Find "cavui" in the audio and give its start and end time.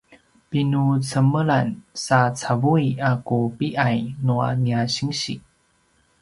2.39-2.85